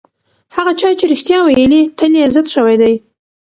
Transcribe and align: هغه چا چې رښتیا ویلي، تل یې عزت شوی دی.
هغه 0.55 0.71
چا 0.79 0.89
چې 0.99 1.05
رښتیا 1.13 1.37
ویلي، 1.41 1.81
تل 1.97 2.11
یې 2.17 2.25
عزت 2.27 2.45
شوی 2.55 2.75
دی. 2.81 2.93